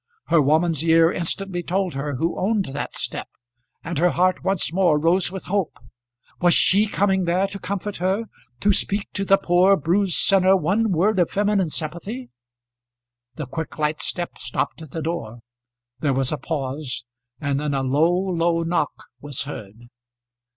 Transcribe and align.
Her 0.29 0.41
woman's 0.41 0.83
ear 0.83 1.11
instantly 1.11 1.61
told 1.61 1.93
her 1.93 2.15
who 2.15 2.35
owned 2.39 2.69
that 2.73 2.95
step, 2.95 3.27
and 3.83 3.99
her 3.99 4.09
heart 4.09 4.43
once 4.43 4.73
more 4.73 4.97
rose 4.97 5.31
with 5.31 5.43
hope. 5.43 5.77
Was 6.39 6.55
she 6.55 6.87
coming 6.87 7.25
there 7.25 7.45
to 7.45 7.59
comfort 7.59 7.97
her, 7.97 8.23
to 8.61 8.73
speak 8.73 9.09
to 9.13 9.23
the 9.23 9.37
poor 9.37 9.77
bruised 9.77 10.15
sinner 10.15 10.57
one 10.57 10.89
word 10.91 11.19
of 11.19 11.29
feminine 11.29 11.69
sympathy? 11.69 12.31
The 13.35 13.45
quick 13.45 13.77
light 13.77 14.01
step 14.01 14.39
stopped 14.39 14.81
at 14.81 14.89
the 14.89 15.03
door, 15.03 15.41
there 15.99 16.13
was 16.15 16.31
a 16.31 16.37
pause, 16.37 17.05
and 17.39 17.59
then 17.59 17.75
a 17.75 17.83
low, 17.83 18.11
low 18.11 18.63
knock 18.63 19.03
was 19.19 19.43
heard. 19.43 19.83